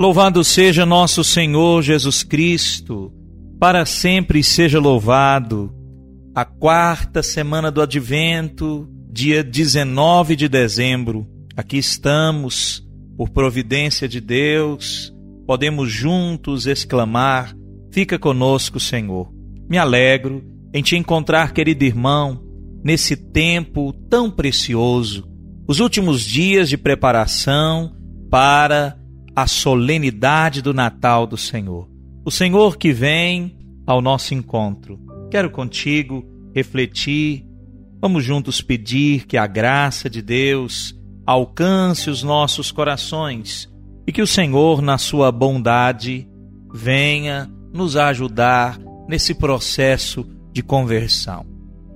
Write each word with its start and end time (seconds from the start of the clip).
Louvado 0.00 0.42
seja 0.42 0.86
nosso 0.86 1.22
Senhor 1.22 1.82
Jesus 1.82 2.22
Cristo, 2.22 3.12
para 3.58 3.84
sempre 3.84 4.42
seja 4.42 4.80
louvado. 4.80 5.74
A 6.34 6.42
quarta 6.42 7.22
semana 7.22 7.70
do 7.70 7.82
Advento, 7.82 8.88
dia 9.12 9.44
19 9.44 10.36
de 10.36 10.48
dezembro, 10.48 11.28
aqui 11.54 11.76
estamos, 11.76 12.82
por 13.14 13.28
providência 13.28 14.08
de 14.08 14.22
Deus, 14.22 15.14
podemos 15.46 15.92
juntos 15.92 16.66
exclamar: 16.66 17.54
Fica 17.92 18.18
conosco, 18.18 18.80
Senhor. 18.80 19.30
Me 19.68 19.76
alegro 19.76 20.42
em 20.72 20.82
te 20.82 20.96
encontrar, 20.96 21.52
querido 21.52 21.84
irmão, 21.84 22.42
nesse 22.82 23.14
tempo 23.14 23.92
tão 24.08 24.30
precioso, 24.30 25.28
os 25.68 25.78
últimos 25.78 26.24
dias 26.24 26.70
de 26.70 26.78
preparação 26.78 27.94
para 28.30 28.98
a 29.34 29.46
solenidade 29.46 30.62
do 30.62 30.74
Natal 30.74 31.26
do 31.26 31.36
Senhor. 31.36 31.88
O 32.24 32.30
Senhor 32.30 32.76
que 32.76 32.92
vem 32.92 33.56
ao 33.86 34.00
nosso 34.00 34.34
encontro. 34.34 34.98
Quero 35.30 35.50
contigo 35.50 36.24
refletir, 36.54 37.46
vamos 38.00 38.24
juntos 38.24 38.60
pedir 38.60 39.26
que 39.26 39.36
a 39.36 39.46
graça 39.46 40.10
de 40.10 40.20
Deus 40.20 40.94
alcance 41.26 42.10
os 42.10 42.22
nossos 42.22 42.72
corações 42.72 43.68
e 44.06 44.12
que 44.12 44.22
o 44.22 44.26
Senhor, 44.26 44.82
na 44.82 44.98
sua 44.98 45.30
bondade, 45.30 46.28
venha 46.72 47.50
nos 47.72 47.96
ajudar 47.96 48.78
nesse 49.08 49.34
processo 49.34 50.26
de 50.52 50.62
conversão. 50.62 51.46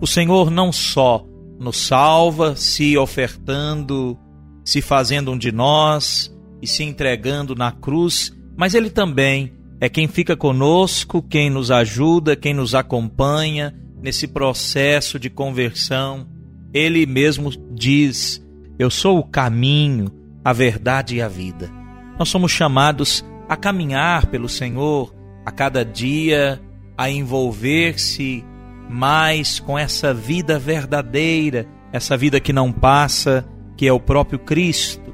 O 0.00 0.06
Senhor 0.06 0.50
não 0.50 0.72
só 0.72 1.24
nos 1.58 1.76
salva 1.76 2.54
se 2.56 2.96
ofertando, 2.96 4.16
se 4.64 4.80
fazendo 4.80 5.32
um 5.32 5.38
de 5.38 5.50
nós, 5.50 6.34
e 6.60 6.66
se 6.66 6.82
entregando 6.82 7.54
na 7.54 7.72
cruz, 7.72 8.32
mas 8.56 8.74
Ele 8.74 8.90
também 8.90 9.52
é 9.80 9.88
quem 9.88 10.08
fica 10.08 10.36
conosco, 10.36 11.22
quem 11.22 11.50
nos 11.50 11.70
ajuda, 11.70 12.34
quem 12.34 12.52
nos 12.52 12.74
acompanha 12.74 13.74
nesse 14.02 14.26
processo 14.26 15.18
de 15.18 15.30
conversão. 15.30 16.26
Ele 16.74 17.06
mesmo 17.06 17.50
diz: 17.74 18.44
Eu 18.78 18.90
sou 18.90 19.18
o 19.18 19.24
caminho, 19.24 20.10
a 20.44 20.52
verdade 20.52 21.16
e 21.16 21.22
a 21.22 21.28
vida. 21.28 21.70
Nós 22.18 22.28
somos 22.28 22.50
chamados 22.50 23.24
a 23.48 23.56
caminhar 23.56 24.26
pelo 24.26 24.48
Senhor 24.48 25.14
a 25.46 25.50
cada 25.50 25.84
dia, 25.84 26.60
a 26.96 27.08
envolver-se 27.08 28.44
mais 28.90 29.60
com 29.60 29.78
essa 29.78 30.12
vida 30.12 30.58
verdadeira, 30.58 31.66
essa 31.92 32.16
vida 32.16 32.40
que 32.40 32.52
não 32.52 32.72
passa, 32.72 33.46
que 33.76 33.86
é 33.86 33.92
o 33.92 34.00
próprio 34.00 34.38
Cristo 34.38 35.07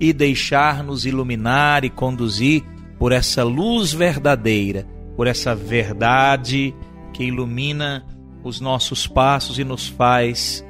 e 0.00 0.12
deixar-nos 0.12 1.06
iluminar 1.06 1.84
e 1.84 1.90
conduzir 1.90 2.62
por 2.98 3.12
essa 3.12 3.42
luz 3.42 3.92
verdadeira, 3.92 4.86
por 5.16 5.26
essa 5.26 5.54
verdade 5.54 6.74
que 7.12 7.24
ilumina 7.24 8.04
os 8.42 8.60
nossos 8.60 9.06
passos 9.06 9.58
e 9.58 9.64
nos 9.64 9.88
faz 9.88 10.64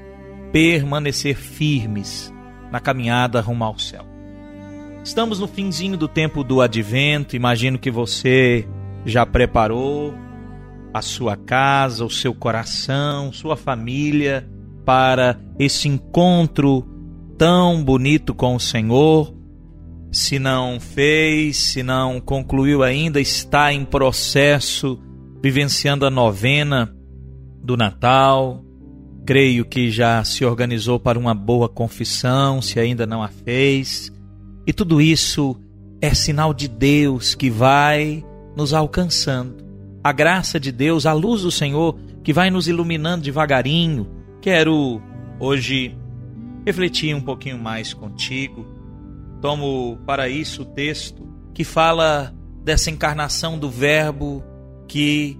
permanecer 0.53 1.37
firmes 1.37 2.33
na 2.71 2.81
caminhada 2.81 3.41
rumo 3.41 3.65
ao 3.65 3.79
céu. 3.79 4.05
Estamos 5.03 5.39
no 5.39 5.49
finzinho 5.49 5.97
do 5.97 6.09
tempo 6.09 6.43
do 6.43 6.61
advento, 6.61 7.37
imagino 7.37 7.79
que 7.79 7.91
você 7.91 8.67
já 9.05 9.27
preparou 9.27 10.15
a 10.95 11.03
sua 11.03 11.37
casa, 11.37 12.05
o 12.05 12.11
seu 12.11 12.33
coração, 12.35 13.33
sua 13.33 13.57
família 13.57 14.49
para 14.85 15.39
esse 15.59 15.89
encontro 15.89 16.87
tão 17.37 17.83
bonito 17.83 18.35
com 18.35 18.55
o 18.55 18.61
Senhor. 18.61 19.35
Se 20.11 20.39
não 20.39 20.79
fez, 20.79 21.57
se 21.57 21.83
não 21.83 22.21
concluiu 22.21 22.83
ainda, 22.83 23.21
está 23.21 23.73
em 23.73 23.85
processo, 23.85 24.99
vivenciando 25.43 26.07
a 26.07 26.11
novena 26.11 26.95
do 27.63 27.77
Natal. 27.77 28.65
Creio 29.27 29.65
que 29.65 29.91
já 29.91 30.23
se 30.23 30.45
organizou 30.45 31.01
para 31.01 31.19
uma 31.19 31.35
boa 31.35 31.69
confissão, 31.69 32.63
se 32.63 32.79
ainda 32.79 33.07
não 33.07 33.23
a 33.23 33.29
fez. 33.29 34.13
E 34.67 34.73
tudo 34.73 35.01
isso 35.01 35.57
é 36.01 36.15
sinal 36.15 36.55
de 36.55 36.69
Deus 36.69 37.35
que 37.35 37.51
vai 37.51 38.25
nos 38.57 38.73
alcançando. 38.73 39.65
A 40.03 40.13
graça 40.13 40.61
de 40.61 40.71
Deus, 40.71 41.07
a 41.07 41.13
luz 41.13 41.43
do 41.43 41.51
Senhor 41.51 41.99
que 42.23 42.33
vai 42.33 42.51
nos 42.51 42.69
iluminando 42.69 43.25
devagarinho. 43.25 44.07
Quero 44.41 45.03
hoje 45.41 45.97
refletir 46.65 47.15
um 47.15 47.21
pouquinho 47.21 47.59
mais 47.59 47.93
contigo. 47.93 48.67
Tomo 49.41 49.99
para 50.07 50.29
isso 50.29 50.63
o 50.63 50.67
texto 50.67 51.27
que 51.53 51.65
fala 51.65 52.35
dessa 52.65 52.91
encarnação 52.91 53.59
do 53.59 53.71
Verbo 53.71 54.43
que 54.89 55.39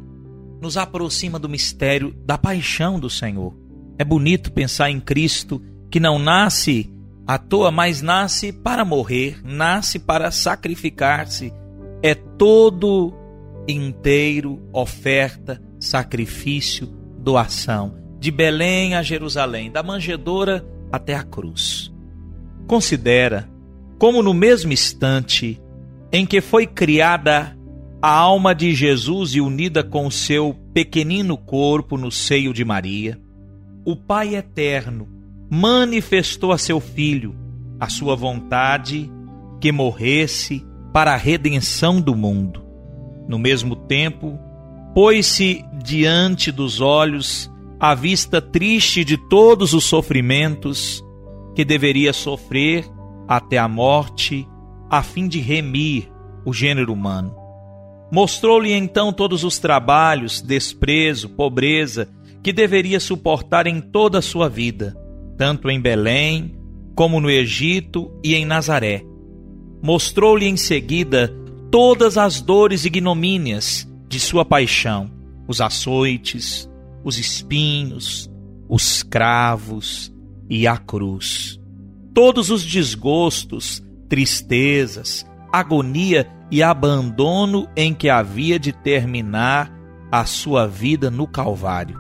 nos 0.61 0.77
aproxima 0.77 1.39
do 1.39 1.49
mistério 1.49 2.15
da 2.25 2.37
paixão 2.39 3.01
do 3.01 3.09
Senhor. 3.09 3.55
É 3.99 4.05
bonito 4.05 4.53
pensar 4.53 4.91
em 4.91 5.01
Cristo 5.01 5.63
que 5.91 6.01
não 6.01 6.19
nasce 6.19 6.93
à 7.27 7.39
toa, 7.39 7.71
mas 7.71 8.03
nasce 8.03 8.53
para 8.53 8.85
morrer, 8.85 9.41
nasce 9.45 9.99
para 9.99 10.31
sacrificar-se. 10.31 11.53
É 12.03 12.15
todo 12.15 13.15
inteiro 13.67 14.61
oferta, 14.73 15.63
sacrifício, 15.81 16.87
doação. 17.19 17.97
De 18.19 18.31
Belém 18.31 18.95
a 18.95 19.03
Jerusalém, 19.03 19.71
da 19.71 19.83
manjedoura 19.83 20.67
até 20.91 21.15
a 21.15 21.23
cruz. 21.23 21.93
Considera 22.67 23.49
como 23.99 24.23
no 24.23 24.35
mesmo 24.35 24.73
instante 24.73 25.61
em 26.13 26.25
que 26.25 26.41
foi 26.41 26.67
criada 26.67 27.57
a 28.01 28.11
alma 28.11 28.55
de 28.55 28.75
Jesus 28.75 29.35
e 29.35 29.41
unida 29.41 29.83
com 29.83 30.11
seu 30.11 30.55
pequenino 30.75 31.37
corpo 31.39 31.97
no 31.97 32.11
seio 32.11 32.53
de 32.53 32.65
Maria, 32.65 33.19
o 33.85 33.97
Pai 33.97 34.35
eterno 34.35 35.09
manifestou 35.51 36.53
a 36.53 36.59
seu 36.59 36.81
filho 36.81 37.35
a 37.81 37.89
sua 37.89 38.15
vontade 38.15 39.11
que 39.61 39.73
morresse 39.73 40.65
para 40.93 41.15
a 41.15 41.17
redenção 41.17 42.01
do 42.01 42.15
mundo. 42.15 42.63
No 43.27 43.39
mesmo 43.39 43.75
tempo, 43.75 44.39
pôs-se 44.95 45.65
diante 45.83 46.53
dos 46.53 46.81
olhos 46.81 47.51
à 47.85 47.95
vista 47.95 48.41
triste 48.41 49.05
de 49.05 49.19
todos 49.19 49.75
os 49.75 49.85
sofrimentos 49.85 51.05
que 51.55 51.67
deveria 51.67 52.15
sofrer 52.15 52.83
até 53.29 53.59
a 53.59 53.69
morte, 53.69 54.49
a 54.89 55.03
fim 55.03 55.29
de 55.29 55.39
remir 55.39 56.11
o 56.47 56.53
gênero 56.55 56.95
humano. 56.95 57.37
Mostrou-lhe 58.11 58.73
então 58.73 59.13
todos 59.13 59.45
os 59.45 59.59
trabalhos, 59.59 60.41
desprezo, 60.41 61.29
pobreza 61.29 62.09
que 62.43 62.55
deveria 62.55 62.99
suportar 62.99 63.67
em 63.67 63.83
toda 63.83 64.21
a 64.21 64.23
sua 64.23 64.49
vida, 64.49 64.97
tanto 65.37 65.69
em 65.69 65.79
Belém, 65.79 66.57
como 66.95 67.21
no 67.21 67.31
Egito 67.31 68.11
e 68.25 68.35
em 68.35 68.47
Nazaré. 68.47 69.05
Mostrou-lhe 69.83 70.47
em 70.47 70.57
seguida 70.57 71.31
todas 71.71 72.17
as 72.17 72.41
dores 72.41 72.87
e 72.87 72.87
ignomínias 72.87 73.87
de 74.09 74.19
sua 74.19 74.43
paixão, 74.43 75.11
os 75.47 75.61
açoites, 75.61 76.67
os 77.05 77.19
espinhos, 77.19 78.31
os 78.69 79.03
cravos 79.03 80.13
e 80.49 80.67
a 80.67 80.77
cruz. 80.77 81.61
Todos 82.15 82.51
os 82.51 82.65
desgostos, 82.65 83.83
tristezas, 84.09 85.27
agonia 85.53 86.27
e 86.51 86.63
abandono 86.63 87.69
em 87.77 87.93
que 87.93 88.09
havia 88.09 88.59
de 88.59 88.73
terminar 88.73 89.73
a 90.11 90.25
sua 90.25 90.67
vida 90.67 91.11
no 91.11 91.27
Calvário. 91.27 91.99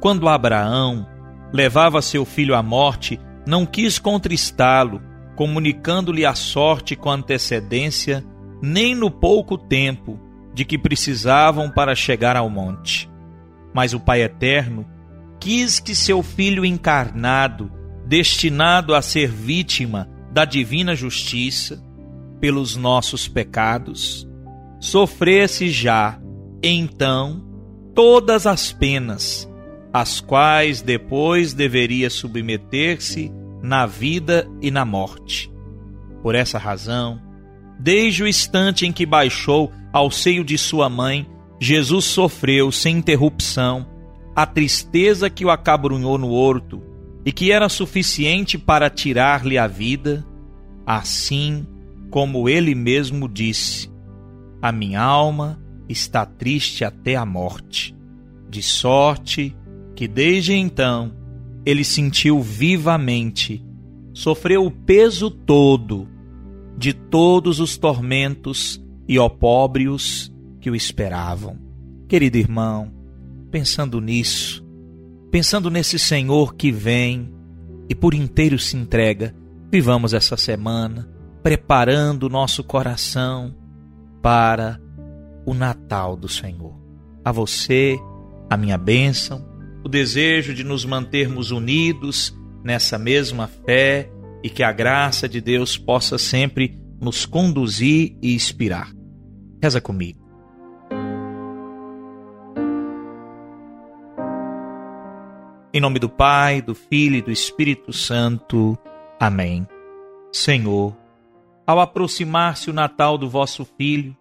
Quando 0.00 0.28
Abraão 0.28 1.06
levava 1.52 2.00
seu 2.00 2.24
filho 2.24 2.54
à 2.54 2.62
morte, 2.62 3.20
não 3.46 3.66
quis 3.66 3.98
contristá-lo, 3.98 5.02
comunicando-lhe 5.36 6.24
a 6.24 6.34
sorte 6.34 6.94
com 6.96 7.10
antecedência, 7.10 8.24
nem 8.62 8.94
no 8.94 9.10
pouco 9.10 9.58
tempo 9.58 10.18
de 10.54 10.64
que 10.64 10.78
precisavam 10.78 11.70
para 11.70 11.94
chegar 11.94 12.36
ao 12.36 12.48
monte. 12.48 13.11
Mas 13.74 13.94
o 13.94 14.00
Pai 14.00 14.22
Eterno 14.22 14.86
quis 15.40 15.80
que 15.80 15.94
seu 15.94 16.22
Filho 16.22 16.64
encarnado, 16.64 17.70
destinado 18.06 18.94
a 18.94 19.02
ser 19.02 19.28
vítima 19.28 20.08
da 20.32 20.44
divina 20.44 20.94
justiça 20.94 21.82
pelos 22.40 22.76
nossos 22.76 23.28
pecados, 23.28 24.28
sofresse 24.80 25.70
já, 25.70 26.18
então, 26.62 27.44
todas 27.94 28.46
as 28.46 28.72
penas, 28.72 29.48
as 29.92 30.20
quais 30.20 30.80
depois 30.80 31.52
deveria 31.52 32.08
submeter-se 32.08 33.30
na 33.62 33.86
vida 33.86 34.48
e 34.60 34.70
na 34.70 34.84
morte. 34.84 35.52
Por 36.22 36.34
essa 36.34 36.58
razão, 36.58 37.20
desde 37.78 38.22
o 38.22 38.28
instante 38.28 38.86
em 38.86 38.92
que 38.92 39.04
baixou 39.04 39.72
ao 39.92 40.10
seio 40.10 40.44
de 40.44 40.56
sua 40.56 40.88
mãe, 40.88 41.28
Jesus 41.62 42.06
sofreu 42.06 42.72
sem 42.72 42.98
interrupção. 42.98 43.86
A 44.34 44.44
tristeza 44.44 45.30
que 45.30 45.44
o 45.44 45.50
acabrunhou 45.50 46.18
no 46.18 46.30
horto 46.30 46.82
e 47.24 47.30
que 47.30 47.52
era 47.52 47.68
suficiente 47.68 48.58
para 48.58 48.90
tirar-lhe 48.90 49.56
a 49.56 49.68
vida, 49.68 50.26
assim 50.84 51.64
como 52.10 52.48
ele 52.48 52.74
mesmo 52.74 53.28
disse: 53.28 53.88
A 54.60 54.72
minha 54.72 55.00
alma 55.00 55.62
está 55.88 56.26
triste 56.26 56.84
até 56.84 57.14
a 57.14 57.24
morte, 57.24 57.94
de 58.50 58.60
sorte 58.60 59.56
que 59.94 60.08
desde 60.08 60.54
então 60.54 61.12
ele 61.64 61.84
sentiu 61.84 62.40
vivamente, 62.40 63.64
sofreu 64.12 64.66
o 64.66 64.70
peso 64.72 65.30
todo 65.30 66.08
de 66.76 66.92
todos 66.92 67.60
os 67.60 67.76
tormentos 67.76 68.84
e 69.06 69.16
opróbrios 69.16 70.31
que 70.62 70.70
o 70.70 70.76
esperavam. 70.76 71.58
Querido 72.08 72.38
irmão, 72.38 72.90
pensando 73.50 74.00
nisso, 74.00 74.64
pensando 75.30 75.68
nesse 75.68 75.98
Senhor 75.98 76.54
que 76.54 76.70
vem 76.70 77.34
e 77.88 77.94
por 77.94 78.14
inteiro 78.14 78.58
se 78.58 78.76
entrega, 78.76 79.34
vivamos 79.70 80.14
essa 80.14 80.36
semana 80.36 81.10
preparando 81.42 82.24
o 82.24 82.28
nosso 82.28 82.62
coração 82.62 83.54
para 84.22 84.80
o 85.44 85.52
Natal 85.52 86.16
do 86.16 86.28
Senhor. 86.28 86.80
A 87.24 87.32
você, 87.32 87.98
a 88.48 88.56
minha 88.56 88.78
bênção, 88.78 89.44
o 89.84 89.88
desejo 89.88 90.54
de 90.54 90.62
nos 90.62 90.84
mantermos 90.84 91.50
unidos 91.50 92.32
nessa 92.62 92.96
mesma 92.96 93.48
fé 93.48 94.08
e 94.44 94.48
que 94.48 94.62
a 94.62 94.70
graça 94.70 95.28
de 95.28 95.40
Deus 95.40 95.76
possa 95.76 96.16
sempre 96.16 96.78
nos 97.00 97.26
conduzir 97.26 98.16
e 98.22 98.32
inspirar. 98.32 98.92
Reza 99.60 99.80
comigo. 99.80 100.21
Em 105.74 105.80
nome 105.80 105.98
do 105.98 106.08
Pai, 106.08 106.60
do 106.60 106.74
Filho 106.74 107.16
e 107.16 107.22
do 107.22 107.30
Espírito 107.30 107.94
Santo. 107.94 108.76
Amém. 109.18 109.66
Senhor, 110.30 110.94
ao 111.66 111.80
aproximar-se 111.80 112.68
o 112.68 112.74
Natal 112.74 113.16
do 113.16 113.26
vosso 113.26 113.64
Filho, 113.64 114.14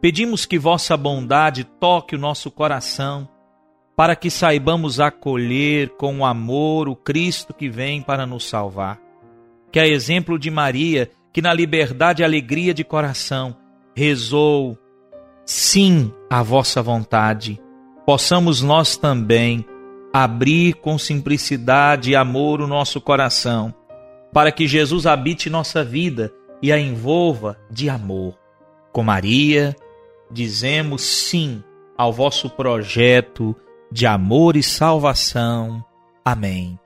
pedimos 0.00 0.46
que 0.46 0.58
vossa 0.58 0.96
bondade 0.96 1.64
toque 1.64 2.16
o 2.16 2.18
nosso 2.18 2.50
coração, 2.50 3.28
para 3.94 4.16
que 4.16 4.30
saibamos 4.30 4.98
acolher 4.98 5.90
com 5.98 6.24
amor 6.24 6.88
o 6.88 6.96
Cristo 6.96 7.52
que 7.52 7.68
vem 7.68 8.00
para 8.00 8.24
nos 8.24 8.48
salvar. 8.48 8.98
Que 9.70 9.78
a 9.78 9.86
exemplo 9.86 10.38
de 10.38 10.50
Maria, 10.50 11.10
que 11.34 11.42
na 11.42 11.52
liberdade 11.52 12.22
e 12.22 12.24
alegria 12.24 12.72
de 12.72 12.82
coração 12.82 13.54
rezou 13.94 14.78
sim 15.44 16.10
à 16.30 16.42
vossa 16.42 16.80
vontade, 16.80 17.60
possamos 18.06 18.62
nós 18.62 18.96
também 18.96 19.66
abrir 20.12 20.74
com 20.74 20.98
simplicidade 20.98 22.10
e 22.10 22.16
amor 22.16 22.60
o 22.60 22.66
nosso 22.66 23.00
coração, 23.00 23.74
para 24.32 24.52
que 24.52 24.66
Jesus 24.66 25.06
habite 25.06 25.50
nossa 25.50 25.84
vida 25.84 26.32
e 26.62 26.72
a 26.72 26.78
envolva 26.78 27.58
de 27.70 27.88
amor. 27.88 28.38
Com 28.92 29.02
Maria, 29.02 29.76
dizemos 30.30 31.02
sim 31.02 31.62
ao 31.96 32.12
vosso 32.12 32.50
projeto 32.50 33.54
de 33.90 34.06
amor 34.06 34.56
e 34.56 34.62
salvação. 34.62 35.84
Amém. 36.24 36.78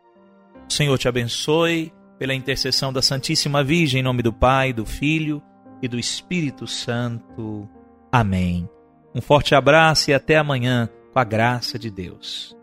O 0.68 0.72
Senhor 0.72 0.96
te 0.98 1.08
abençoe 1.08 1.92
pela 2.18 2.34
intercessão 2.34 2.92
da 2.92 3.02
Santíssima 3.02 3.64
Virgem, 3.64 4.00
em 4.00 4.04
nome 4.04 4.22
do 4.22 4.32
Pai, 4.32 4.72
do 4.72 4.86
Filho 4.86 5.42
e 5.82 5.88
do 5.88 5.98
Espírito 5.98 6.66
Santo. 6.66 7.68
Amém. 8.10 8.68
Um 9.14 9.20
forte 9.20 9.54
abraço 9.54 10.10
e 10.10 10.14
até 10.14 10.36
amanhã, 10.36 10.88
com 11.12 11.18
a 11.18 11.24
graça 11.24 11.78
de 11.78 11.90
Deus. 11.90 12.56